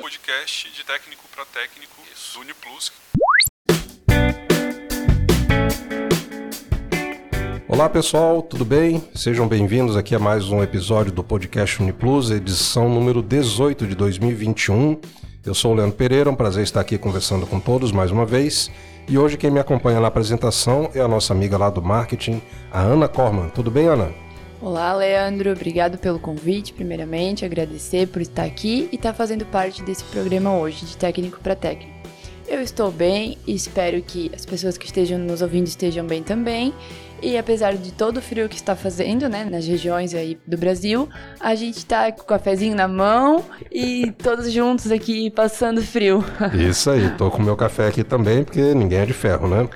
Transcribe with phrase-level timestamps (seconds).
[0.00, 2.00] Podcast de técnico para técnico
[2.32, 2.90] do Uniplus.
[7.68, 9.06] Olá pessoal, tudo bem?
[9.14, 14.98] Sejam bem-vindos aqui a mais um episódio do podcast Uniplus, edição número 18 de 2021.
[15.44, 18.70] Eu sou o Leandro Pereira, um prazer estar aqui conversando com todos mais uma vez.
[19.06, 22.40] E hoje quem me acompanha na apresentação é a nossa amiga lá do marketing,
[22.72, 23.50] a Ana Corman.
[23.50, 24.29] Tudo bem, Ana?
[24.62, 25.52] Olá, Leandro.
[25.52, 27.46] Obrigado pelo convite, primeiramente.
[27.46, 31.98] Agradecer por estar aqui e estar fazendo parte desse programa hoje, de técnico para técnico.
[32.46, 36.74] Eu estou bem e espero que as pessoas que estejam nos ouvindo estejam bem também.
[37.22, 41.08] E apesar de todo o frio que está fazendo, né, nas regiões aí do Brasil,
[41.38, 46.22] a gente está com o cafezinho na mão e todos juntos aqui passando frio.
[46.52, 49.66] Isso aí, tô com meu café aqui também, porque ninguém é de ferro, né?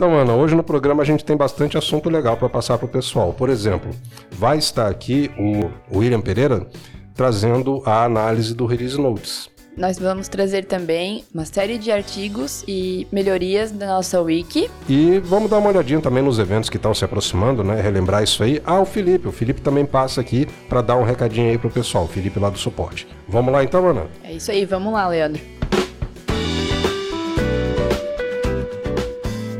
[0.00, 2.88] Então, Ana, hoje no programa a gente tem bastante assunto legal para passar para o
[2.88, 3.34] pessoal.
[3.34, 3.90] Por exemplo,
[4.30, 6.66] vai estar aqui o William Pereira
[7.14, 9.50] trazendo a análise do Release Notes.
[9.76, 14.70] Nós vamos trazer também uma série de artigos e melhorias da nossa wiki.
[14.88, 17.78] E vamos dar uma olhadinha também nos eventos que estão se aproximando, né?
[17.78, 18.58] Relembrar isso aí.
[18.64, 19.28] Ah, o Felipe.
[19.28, 22.04] O Felipe também passa aqui para dar um recadinho aí pro pessoal.
[22.04, 23.06] O Felipe lá do suporte.
[23.28, 24.06] Vamos lá então, Ana?
[24.24, 25.59] É isso aí, vamos lá, Leandro.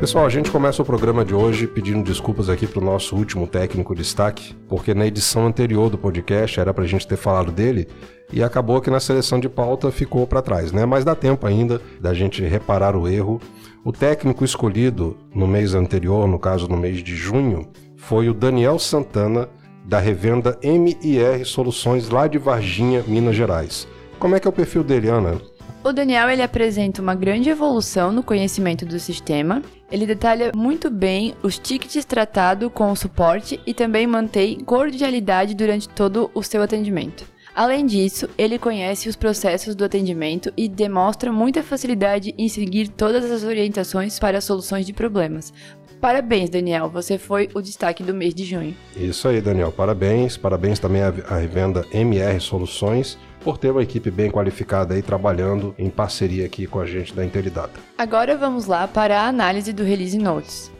[0.01, 3.45] Pessoal, a gente começa o programa de hoje pedindo desculpas aqui para o nosso último
[3.45, 7.87] técnico destaque, porque na edição anterior do podcast era para a gente ter falado dele
[8.33, 10.87] e acabou que na seleção de pauta ficou para trás, né?
[10.87, 13.39] Mas dá tempo ainda da gente reparar o erro.
[13.85, 18.79] O técnico escolhido no mês anterior, no caso no mês de junho, foi o Daniel
[18.79, 19.49] Santana,
[19.85, 23.87] da revenda MIR Soluções lá de Varginha, Minas Gerais.
[24.17, 25.39] Como é que é o perfil dele, Ana?
[25.83, 29.63] O Daniel ele apresenta uma grande evolução no conhecimento do sistema.
[29.91, 35.89] Ele detalha muito bem os tickets tratados com o suporte e também mantém cordialidade durante
[35.89, 37.25] todo o seu atendimento.
[37.55, 43.29] Além disso, ele conhece os processos do atendimento e demonstra muita facilidade em seguir todas
[43.29, 45.51] as orientações para soluções de problemas.
[45.99, 48.75] Parabéns, Daniel, você foi o destaque do mês de junho.
[48.95, 50.37] Isso aí, Daniel, parabéns.
[50.37, 55.89] Parabéns também à revenda MR Soluções por ter uma equipe bem qualificada aí trabalhando em
[55.89, 57.79] parceria aqui com a gente da Intelidata.
[57.97, 60.71] Agora vamos lá para a análise do Release Notes.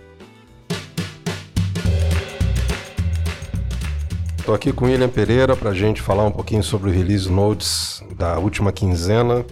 [4.38, 7.30] Estou aqui com o William Pereira para a gente falar um pouquinho sobre o Release
[7.30, 9.46] Notes da última quinzena.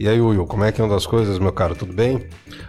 [0.00, 1.76] E aí, Will, como é que anda as coisas, meu caro?
[1.76, 2.26] Tudo bem?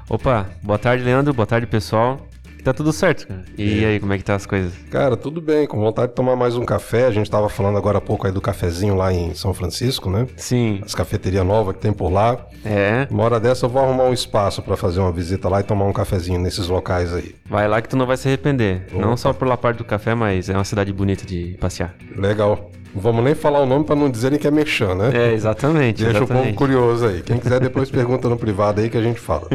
[0.08, 1.34] Opa, boa tarde, Leandro.
[1.34, 2.28] Boa tarde, pessoal.
[2.64, 3.44] Tá tudo certo, cara.
[3.58, 3.88] E é.
[3.88, 4.74] aí, como é que tá as coisas?
[4.90, 7.06] Cara, tudo bem, com vontade de tomar mais um café.
[7.06, 10.28] A gente tava falando agora há pouco aí do cafezinho lá em São Francisco, né?
[10.38, 10.80] Sim.
[10.84, 12.46] As cafeterias novas que tem por lá.
[12.64, 13.06] É.
[13.12, 15.86] Uma hora dessa eu vou arrumar um espaço para fazer uma visita lá e tomar
[15.86, 17.36] um cafezinho nesses locais aí.
[17.46, 18.88] Vai lá que tu não vai se arrepender.
[18.92, 19.02] Opa.
[19.02, 21.94] Não só pela parte do café, mas é uma cidade bonita de passear.
[22.16, 22.72] Legal.
[22.96, 25.10] Vamos nem falar o nome para não dizerem que é mexã, né?
[25.14, 26.04] É, exatamente.
[26.04, 26.42] Deixa exatamente.
[26.42, 27.24] o povo curioso aí.
[27.24, 29.48] Quem quiser depois pergunta no privado aí que a gente fala.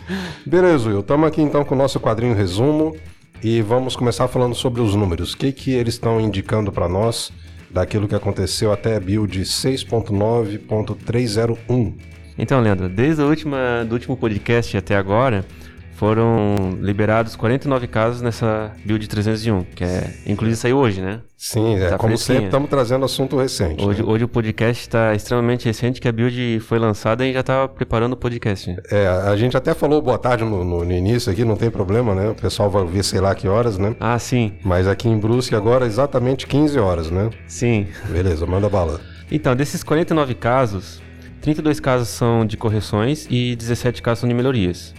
[0.46, 1.00] Beleza, Will.
[1.00, 2.96] Estamos aqui então com o nosso quadrinho resumo
[3.42, 5.34] e vamos começar falando sobre os números.
[5.34, 7.30] O que, que eles estão indicando para nós
[7.70, 11.92] daquilo que aconteceu até a build 6.9.301?
[12.38, 15.44] Então, Leandro, desde a última, do último podcast até agora,
[15.96, 21.20] foram liberados 49 casos nessa build 301, que é, inclusive saiu hoje, né?
[21.38, 22.36] Sim, é, tá como fresquinha.
[22.36, 23.82] sempre estamos trazendo assunto recente.
[23.82, 24.08] Hoje, né?
[24.08, 28.12] hoje o podcast está extremamente recente, que a build foi lançada e já estava preparando
[28.12, 28.76] o podcast.
[28.90, 32.14] É, a gente até falou boa tarde no, no, no, início aqui, não tem problema,
[32.14, 32.28] né?
[32.28, 33.96] O pessoal vai ouvir sei lá que horas, né?
[33.98, 34.52] Ah, sim.
[34.62, 37.30] Mas aqui em Brusque agora é exatamente 15 horas, né?
[37.46, 37.86] Sim.
[38.10, 39.00] Beleza, manda bala.
[39.30, 41.00] Então, desses 49 casos,
[41.40, 44.94] 32 casos são de correções e 17 casos são de melhorias.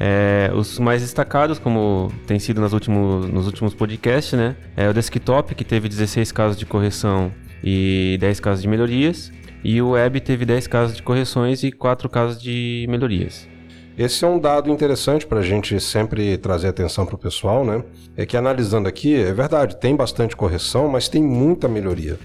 [0.00, 4.56] É, os mais destacados, como tem sido nos últimos, nos últimos podcasts, né?
[4.76, 7.32] É o desktop, que teve 16 casos de correção
[7.62, 9.32] e 10 casos de melhorias.
[9.64, 13.48] E o web teve 10 casos de correções e 4 casos de melhorias.
[13.98, 17.82] Esse é um dado interessante para a gente sempre trazer atenção para o pessoal, né?
[18.16, 22.16] É que analisando aqui, é verdade, tem bastante correção, mas tem muita melhoria.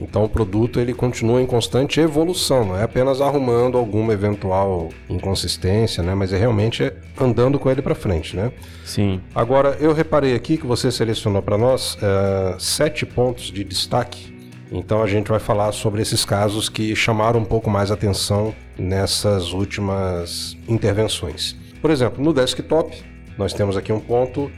[0.00, 6.02] Então o produto ele continua em constante evolução, não é apenas arrumando alguma eventual inconsistência,
[6.02, 6.14] né?
[6.14, 6.90] Mas é realmente
[7.20, 8.50] andando com ele para frente, né?
[8.84, 9.20] Sim.
[9.34, 14.34] Agora eu reparei aqui que você selecionou para nós é, sete pontos de destaque.
[14.72, 19.52] Então a gente vai falar sobre esses casos que chamaram um pouco mais atenção nessas
[19.52, 21.56] últimas intervenções.
[21.82, 22.96] Por exemplo, no desktop
[23.36, 24.50] nós temos aqui um ponto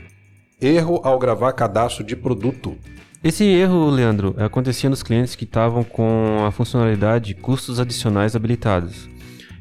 [0.61, 2.77] erro ao gravar cadastro de produto.
[3.23, 9.09] Esse erro, Leandro, acontecia nos clientes que estavam com a funcionalidade custos adicionais habilitados.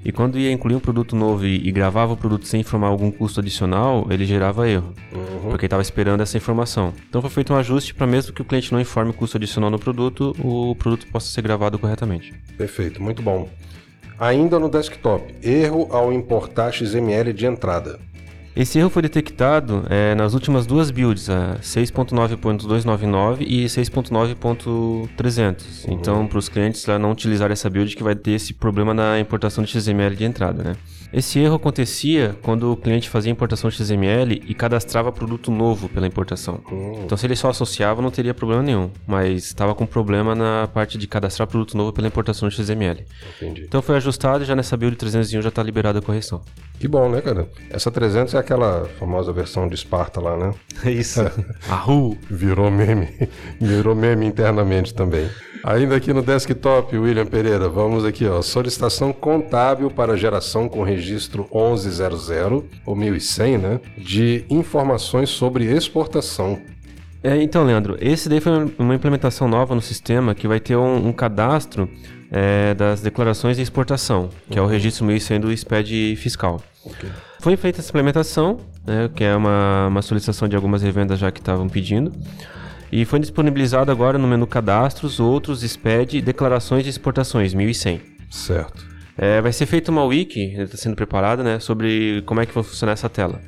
[0.05, 3.09] E quando ia incluir um produto novo e, e gravava o produto sem informar algum
[3.13, 5.51] custo adicional, ele gerava erro, Uhum.
[5.51, 6.93] porque estava esperando essa informação.
[7.09, 9.79] Então foi feito um ajuste para mesmo que o cliente não informe custo adicional no
[9.79, 12.35] produto, o produto possa ser gravado corretamente.
[12.59, 13.49] Perfeito, muito bom.
[14.19, 18.01] Ainda no desktop, erro ao importar XML de entrada.
[18.55, 25.87] Esse erro foi detectado é, nas últimas duas builds, a 6.9.299 e 6.9.300.
[25.89, 29.19] Então, para os clientes lá não utilizarem essa build que vai ter esse problema na
[29.19, 30.77] importação de XML de entrada, né?
[31.13, 36.07] Esse erro acontecia quando o cliente fazia importação de XML e cadastrava produto novo pela
[36.07, 36.61] importação.
[37.05, 40.97] Então, se ele só associava, não teria problema nenhum, mas estava com problema na parte
[40.97, 43.05] de cadastrar produto novo pela importação de XML.
[43.37, 43.65] Entendi.
[43.65, 46.41] Então, foi ajustado e já nessa build 301 já está liberada a correção.
[46.83, 47.49] Que bom, né, cara?
[47.71, 50.53] Essa 300 é aquela famosa versão de Esparta lá, né?
[50.85, 51.21] É isso.
[51.71, 52.19] Arru!
[52.29, 53.07] Virou meme.
[53.61, 55.31] Virou meme internamente também.
[55.63, 58.43] Ainda aqui no desktop, William Pereira, vamos aqui, ó.
[58.43, 63.81] Solicitação contábil para geração com registro 1100 ou 1100, né?
[63.97, 66.59] De informações sobre exportação.
[67.23, 71.07] É, então, Leandro, esse daí foi uma implementação nova no sistema que vai ter um,
[71.07, 71.89] um cadastro
[72.29, 76.61] é, das declarações de exportação, que é o registro 1100 do SPED fiscal.
[77.41, 81.41] Foi feita essa implementação, né, que é uma, uma solicitação de algumas revendas já que
[81.41, 82.13] estavam pedindo,
[82.91, 88.01] e foi disponibilizado agora no menu cadastros, outros, SPED, declarações de exportações 1100.
[88.31, 88.87] Certo.
[89.17, 92.63] É, vai ser feita uma wiki, está sendo preparada, né, sobre como é que vai
[92.63, 93.41] funcionar essa tela.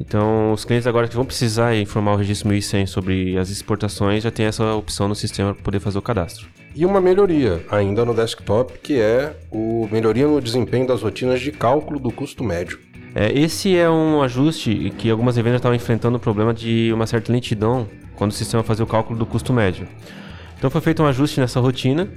[0.00, 4.30] Então, os clientes agora que vão precisar informar o registro 1100 sobre as exportações já
[4.30, 6.46] tem essa opção no sistema para poder fazer o cadastro.
[6.74, 11.50] E uma melhoria ainda no desktop, que é o melhoria no desempenho das rotinas de
[11.50, 12.78] cálculo do custo médio.
[13.14, 17.32] É, esse é um ajuste que algumas revendas estavam enfrentando o problema de uma certa
[17.32, 19.88] lentidão quando o sistema fazia o cálculo do custo médio.
[20.58, 22.08] Então foi feito um ajuste nessa rotina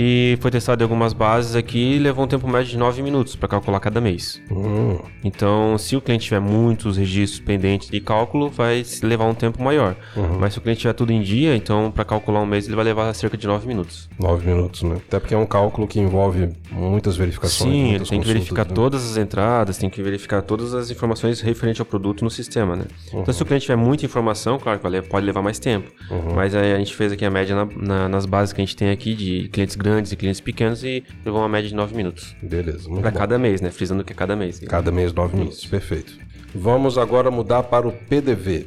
[0.00, 3.34] e foi testado em algumas bases aqui e levou um tempo médio de 9 minutos
[3.34, 4.40] para calcular cada mês.
[4.48, 9.60] Hum, Então, se o cliente tiver muitos registros pendentes de cálculo, vai levar um tempo
[9.60, 9.96] maior.
[10.38, 12.84] Mas se o cliente tiver tudo em dia, então para calcular um mês ele vai
[12.84, 14.08] levar cerca de 9 minutos.
[14.20, 14.98] nove minutos, né?
[15.08, 17.72] Até porque é um cálculo que envolve muitas verificações.
[17.72, 18.72] Sim, ele muitas tem que verificar né?
[18.72, 22.84] todas as entradas, tem que verificar todas as informações referentes ao produto no sistema, né?
[23.12, 25.90] Então, se o cliente tiver muita informação, claro que pode levar mais tempo.
[26.36, 28.76] Mas aí a gente fez aqui a média na- na- nas bases que a gente
[28.76, 32.36] tem aqui de clientes grandes e clientes pequenos e levou uma média de 9 minutos.
[32.42, 33.70] Beleza, muito Para cada mês, né?
[33.70, 34.60] Frisando que é cada mês.
[34.60, 35.64] Cada mês, nove minutos.
[35.64, 36.18] Perfeito.
[36.54, 38.66] Vamos agora mudar para o PDV.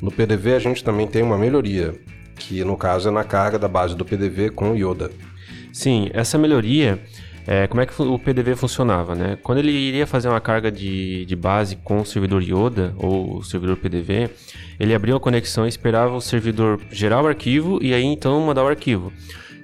[0.00, 1.94] No PDV a gente também tem uma melhoria,
[2.36, 5.10] que no caso é na carga da base do PDV com o Yoda.
[5.72, 7.00] Sim, essa melhoria,
[7.46, 9.36] é, como é que o PDV funcionava, né?
[9.42, 13.42] Quando ele iria fazer uma carga de, de base com o servidor Yoda ou o
[13.42, 14.30] servidor PDV,
[14.78, 18.64] ele abria uma conexão e esperava o servidor gerar o arquivo e aí então mandar
[18.64, 19.12] o arquivo.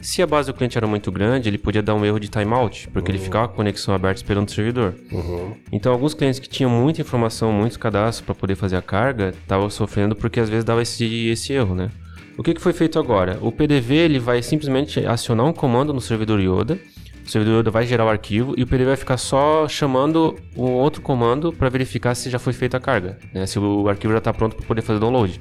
[0.05, 2.89] Se a base do cliente era muito grande, ele podia dar um erro de timeout,
[2.91, 4.95] porque ele ficava com a conexão aberta esperando o servidor.
[5.73, 9.71] Então, alguns clientes que tinham muita informação, muitos cadastros para poder fazer a carga, estavam
[9.71, 11.91] sofrendo porque às vezes dava esse, esse erro, né?
[12.37, 13.39] O que, que foi feito agora?
[13.41, 16.79] O PDV ele vai simplesmente acionar um comando no servidor Yoda.
[17.27, 20.65] O servidor Yoda vai gerar o arquivo e o PDV vai ficar só chamando um
[20.73, 23.47] outro comando para verificar se já foi feita a carga, né?
[23.47, 25.41] se o arquivo já está pronto para poder fazer download.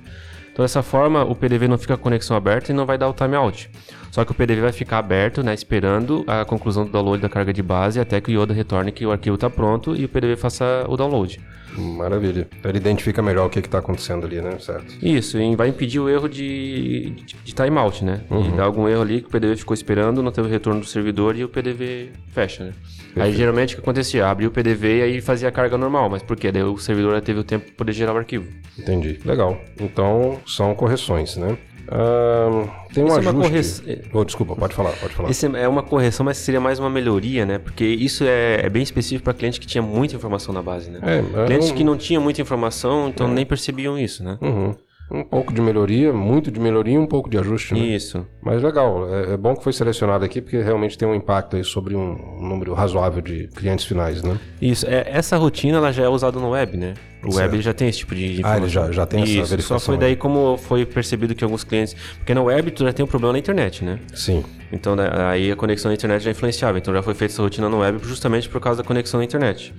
[0.54, 3.10] Então, dessa forma, o PDV não fica com a conexão aberta e não vai dar
[3.10, 3.70] o timeout.
[4.14, 7.52] Só que o PDV vai ficar aberto, né, esperando a conclusão do download da carga
[7.52, 10.36] de base até que o Yoda retorne que o arquivo está pronto e o PDV
[10.36, 11.42] faça o download.
[11.76, 12.48] Maravilha.
[12.64, 14.60] Ele identifica melhor o que está acontecendo ali, né?
[14.60, 15.04] Certo.
[15.04, 18.22] Isso, e vai impedir o erro de, de, de timeout, né?
[18.30, 20.86] E dá algum erro ali que o PDV ficou esperando, não teve o retorno do
[20.86, 22.74] servidor e o PDV fecha, né?
[23.16, 24.28] Aí geralmente o que acontecia?
[24.28, 26.52] Abria o PDV e aí fazia a carga normal, mas por quê?
[26.52, 28.48] Daí o servidor já teve o tempo para poder gerar o arquivo.
[28.78, 29.20] Entendi.
[29.26, 29.60] Legal.
[29.80, 31.58] Então, são correções, né?
[31.90, 33.42] Ahn, tem um é uma ajuste...
[33.42, 35.30] correção- Oh, desculpa, pode falar, pode falar.
[35.30, 37.58] Esse é uma correção, mas seria mais uma melhoria, né?
[37.58, 41.00] Porque isso é, é bem específico para cliente que tinha muita informação na base, né?
[41.04, 44.38] É, é Clientes um- que não tinham muita informação, então nem percebiam isso, né?
[44.42, 44.76] Uhum.
[45.12, 47.80] Um pouco de melhoria, muito de melhoria e um pouco de ajuste, né?
[47.82, 48.26] Isso.
[48.42, 51.64] Mas legal, é, é bom que foi selecionado aqui porque realmente tem um impacto aí
[51.64, 54.40] sobre um, um número razoável de clientes finais, né?
[54.62, 56.94] Isso, é, essa rotina ela já é usada no web, né?
[57.24, 57.52] O Certo.
[57.52, 59.86] web já tem esse tipo de Ah, ele já- já tem essa Isso, verificação, Só
[59.86, 60.02] foi né?
[60.02, 61.96] daí como foi percebido que alguns clientes...
[62.18, 64.00] Porque na web tu já tem um problema na internet, né?
[64.14, 64.44] Sim.
[64.72, 66.78] Então né, aí a conexão na internet já influenciava.
[66.78, 69.74] Então já foi feita essa rotina no web justamente por causa da conexão na internet.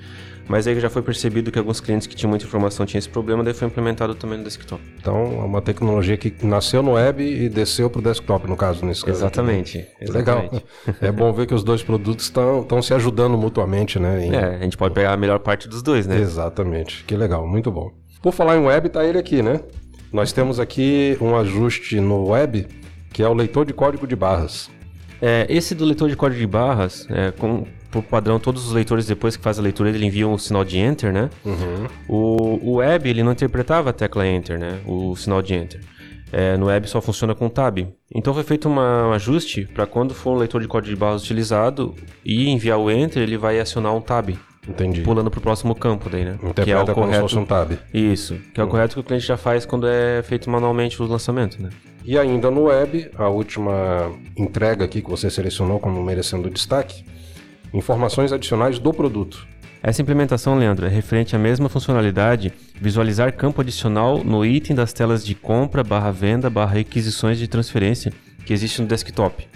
[0.48, 3.42] Mas aí já foi percebido que alguns clientes que tinham muita informação tinham esse problema,
[3.42, 4.82] daí foi implementado também no desktop.
[5.00, 8.84] Então, é uma tecnologia que nasceu no web e desceu para o desktop, no caso,
[8.84, 9.18] nesse caso.
[9.18, 9.86] Exatamente.
[10.08, 10.50] Legal.
[11.00, 14.26] É bom ver que os dois produtos estão se ajudando mutuamente, né?
[14.26, 16.18] Em- É, a gente pode pegar a melhor parte dos dois, né?
[16.20, 17.04] Exatamente.
[17.04, 17.90] Que legal, muito bom.
[18.22, 19.60] Por falar em web, tá ele aqui, né?
[20.12, 22.66] Nós temos aqui um ajuste no web,
[23.12, 24.70] que é o leitor de código de barras.
[25.20, 29.06] É, esse do leitor de código de barras, é, com, por padrão, todos os leitores,
[29.06, 31.30] depois que faz a leitura, ele envia um sinal de Enter, né?
[32.08, 34.80] O, o web, ele não interpretava a tecla Enter, né?
[34.84, 35.80] O sinal de Enter.
[36.32, 37.78] É, no web só funciona com tab.
[38.12, 41.22] Então foi feito uma, um ajuste para quando for um leitor de código de barras
[41.22, 44.30] utilizado e enviar o Enter, ele vai acionar um tab,
[44.68, 45.02] Entendi.
[45.02, 46.36] pulando para o próximo campo daí, né?
[46.42, 47.78] Interpreta como se fosse um tab.
[47.92, 51.06] Isso, que é o correto que o cliente já faz quando é feito manualmente o
[51.06, 51.70] lançamento, né?
[52.04, 57.04] E ainda no web, a última entrega aqui que você selecionou como merecendo destaque,
[57.74, 59.46] informações adicionais do produto.
[59.82, 62.50] Essa implementação, Leandro, é referente à mesma funcionalidade,
[62.80, 68.10] visualizar campo adicional no item das telas de compra, barra venda, barra requisições de transferência
[68.46, 69.46] que existe no desktop.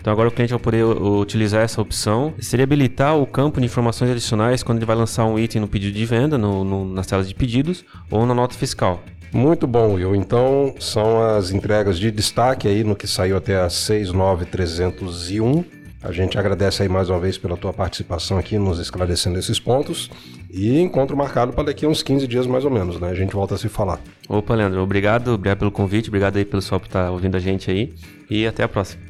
[0.00, 2.34] Então agora o cliente vai poder utilizar essa opção.
[2.38, 5.96] Seria habilitar o campo de informações adicionais quando ele vai lançar um item no pedido
[5.96, 9.02] de venda, no- no- nas telas de pedidos ou na nota fiscal.
[9.32, 10.14] Muito bom, Will.
[10.14, 15.64] Então, são as entregas de destaque aí no que saiu até a 69301.
[16.04, 20.10] A gente agradece aí mais uma vez pela tua participação aqui, nos esclarecendo esses pontos.
[20.50, 23.08] E encontro marcado para daqui a uns 15 dias mais ou menos, né?
[23.08, 23.98] A gente volta a se falar.
[24.28, 27.70] Opa, Leandro, obrigado, obrigado pelo convite, obrigado aí pelo pessoal por estar ouvindo a gente
[27.70, 27.94] aí
[28.28, 29.02] e até a próxima.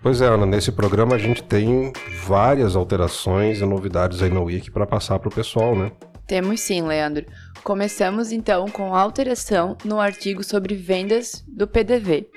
[0.00, 1.92] Pois é, Ana, nesse programa a gente tem
[2.24, 5.90] várias alterações e novidades aí no Wiki para passar para o pessoal, né?
[6.26, 7.26] Temos sim, Leandro.
[7.62, 12.28] Começamos então com a alteração no artigo sobre vendas do PDV.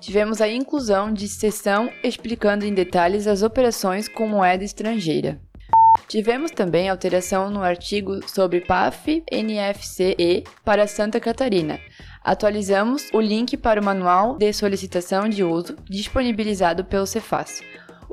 [0.00, 5.40] Tivemos a inclusão de seção explicando em detalhes as operações com moeda estrangeira.
[6.08, 11.80] Tivemos também alteração no artigo sobre PAF NFCE para Santa Catarina.
[12.22, 17.62] Atualizamos o link para o manual de solicitação de uso disponibilizado pelo Cefaz.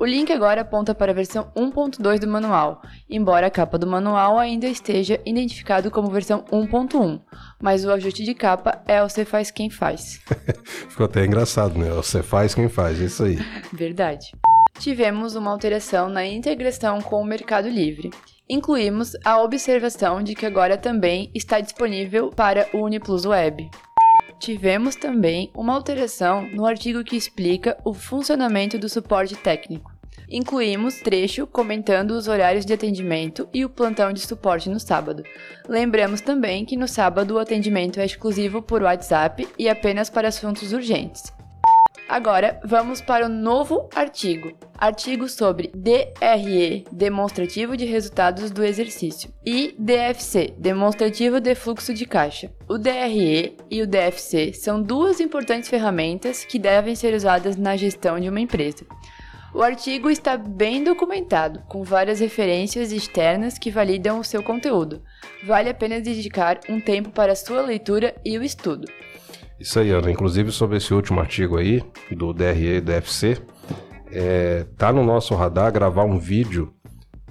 [0.02, 4.40] O link agora aponta para a versão 1.2 do manual, embora a capa do manual
[4.40, 7.22] ainda esteja identificado como versão 1.1,
[7.62, 10.20] mas o ajuste de capa é o Cefaz quem faz.
[10.90, 11.92] Ficou até engraçado, né?
[11.92, 13.38] Você faz quem faz, é isso aí.
[13.72, 14.32] Verdade.
[14.80, 18.10] Tivemos uma alteração na integração com o Mercado Livre.
[18.50, 23.70] Incluímos a observação de que agora também está disponível para o Uniplus Web.
[24.40, 29.91] Tivemos também uma alteração no artigo que explica o funcionamento do suporte técnico.
[30.32, 35.24] Incluímos trecho comentando os horários de atendimento e o plantão de suporte no sábado.
[35.68, 40.72] Lembramos também que no sábado o atendimento é exclusivo por WhatsApp e apenas para assuntos
[40.72, 41.34] urgentes.
[42.08, 44.52] Agora vamos para o novo artigo.
[44.78, 52.52] Artigo sobre DRE, demonstrativo de resultados do exercício, e DFC, demonstrativo de fluxo de caixa.
[52.68, 58.20] O DRE e o DFC são duas importantes ferramentas que devem ser usadas na gestão
[58.20, 58.86] de uma empresa.
[59.54, 65.02] O artigo está bem documentado, com várias referências externas que validam o seu conteúdo.
[65.46, 68.88] Vale a pena dedicar um tempo para a sua leitura e o estudo.
[69.60, 70.10] Isso aí, Ana.
[70.10, 73.38] Inclusive sobre esse último artigo aí, do DRE e do FC,
[74.10, 76.74] é, tá no nosso radar gravar um vídeo,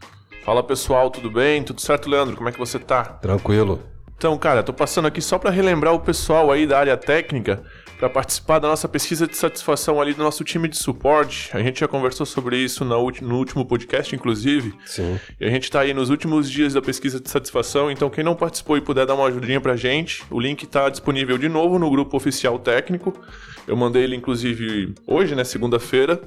[0.43, 1.61] Fala pessoal, tudo bem?
[1.61, 2.35] Tudo certo, Leandro?
[2.35, 3.03] Como é que você tá?
[3.03, 3.79] Tranquilo.
[4.19, 7.63] Então, cara, tô passando aqui só para relembrar o pessoal aí da área técnica
[7.97, 11.49] para participar da nossa pesquisa de satisfação ali do nosso time de suporte.
[11.53, 14.73] A gente já conversou sobre isso no último podcast, inclusive.
[14.85, 15.17] Sim.
[15.39, 18.35] E a gente tá aí nos últimos dias da pesquisa de satisfação, então quem não
[18.35, 21.89] participou e puder dar uma ajudinha pra gente, o link tá disponível de novo no
[21.89, 23.17] grupo oficial técnico.
[23.65, 26.19] Eu mandei ele inclusive hoje, né, segunda-feira.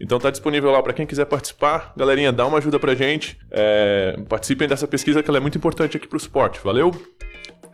[0.00, 1.92] Então tá disponível lá pra quem quiser participar.
[1.96, 3.38] Galerinha, dá uma ajuda pra gente.
[3.50, 6.60] É, participem dessa pesquisa que ela é muito importante aqui pro suporte.
[6.62, 6.90] Valeu?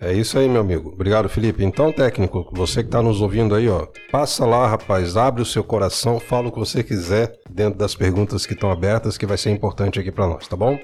[0.05, 0.89] É isso aí, meu amigo.
[0.89, 1.63] Obrigado, Felipe.
[1.63, 5.63] Então, técnico, você que está nos ouvindo aí, ó, passa lá, rapaz, abre o seu
[5.63, 9.51] coração, fala o que você quiser dentro das perguntas que estão abertas, que vai ser
[9.53, 10.77] importante aqui para nós, tá bom?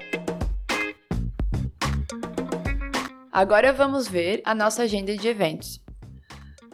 [3.29, 5.81] Agora vamos ver a nossa agenda de eventos.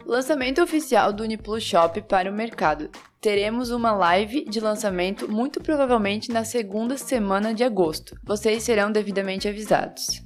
[0.06, 2.88] Lançamento oficial do Uniplus Shop para o mercado.
[3.20, 8.16] teremos uma live de lançamento muito provavelmente na segunda semana de agosto.
[8.22, 10.25] Vocês serão devidamente avisados.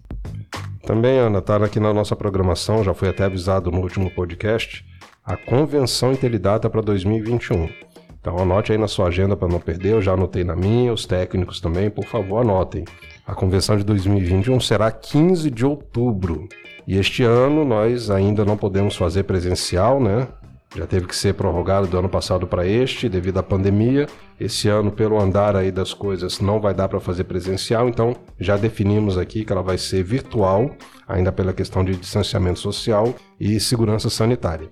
[0.91, 4.85] Também, Ana, está aqui na nossa programação, já foi até avisado no último podcast,
[5.25, 7.69] a Convenção Intelidata para 2021.
[8.21, 11.07] Então anote aí na sua agenda para não perder, eu já anotei na minha, os
[11.07, 12.85] técnicos também, por favor anotem.
[13.25, 16.49] A convenção de 2021 será 15 de outubro.
[16.89, 20.27] E este ano nós ainda não podemos fazer presencial, né?
[20.75, 24.07] Já teve que ser prorrogado do ano passado para este, devido à pandemia.
[24.39, 28.57] Esse ano, pelo andar aí das coisas, não vai dar para fazer presencial, então já
[28.57, 30.71] definimos aqui que ela vai ser virtual,
[31.09, 34.71] ainda pela questão de distanciamento social e segurança sanitária.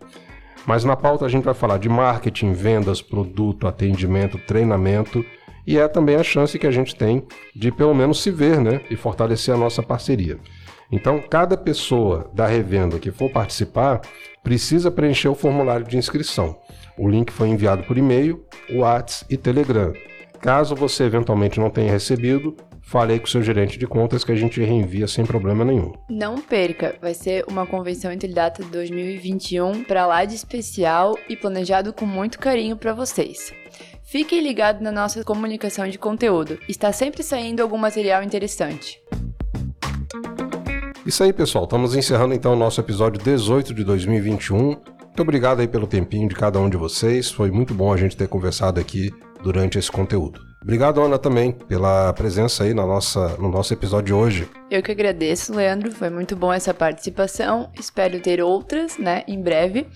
[0.65, 5.25] Mas na pauta a gente vai falar de marketing, vendas, produto, atendimento, treinamento
[5.67, 8.81] e é também a chance que a gente tem de pelo menos se ver, né,
[8.89, 10.39] e fortalecer a nossa parceria.
[10.91, 14.01] Então, cada pessoa da revenda que for participar
[14.49, 16.59] precisa preencher o formulário de inscrição.
[16.97, 19.93] O link foi enviado por e-mail, WhatsApp e Telegram.
[20.41, 24.35] Caso você eventualmente não tenha recebido, falei com o seu gerente de contas que a
[24.35, 25.93] gente reenvia sem problema nenhum.
[26.09, 31.93] Não perca, vai ser uma convenção entre data 2021 para lá de especial e planejado
[31.93, 33.53] com muito carinho para vocês.
[34.03, 38.99] Fiquem ligados na nossa comunicação de conteúdo, está sempre saindo algum material interessante.
[41.09, 41.65] Isso aí, pessoal.
[41.65, 44.59] Estamos encerrando então o nosso episódio 18 de 2021.
[44.59, 47.31] Muito obrigado aí pelo tempinho de cada um de vocês.
[47.31, 49.11] Foi muito bom a gente ter conversado aqui
[49.43, 50.39] durante esse conteúdo.
[50.63, 54.51] Obrigado, Ana, também, pela presença aí na nossa, no nosso episódio de hoje.
[54.71, 55.91] Eu que agradeço, Leandro.
[55.93, 57.71] Foi muito bom essa participação.
[57.81, 59.87] Espero ter outras, né, em breve.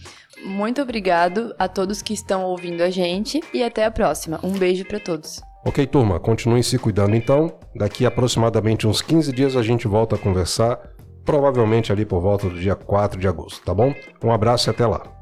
[0.42, 4.40] Muito obrigado a todos que estão ouvindo a gente e até a próxima.
[4.42, 5.42] Um beijo para todos.
[5.64, 7.52] Ok, turma, continuem se cuidando então.
[7.76, 10.91] Daqui aproximadamente uns 15 dias a gente volta a conversar
[11.24, 13.94] provavelmente ali por volta do dia 4 de agosto, tá bom?
[14.22, 15.21] Um abraço e até lá.